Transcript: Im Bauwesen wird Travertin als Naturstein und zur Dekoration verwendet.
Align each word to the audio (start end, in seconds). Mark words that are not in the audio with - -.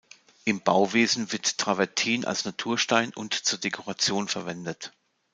Im 0.45 0.61
Bauwesen 0.61 1.31
wird 1.31 1.59
Travertin 1.59 2.25
als 2.25 2.43
Naturstein 2.43 3.13
und 3.13 3.35
zur 3.35 3.59
Dekoration 3.59 4.27
verwendet. 4.27 4.93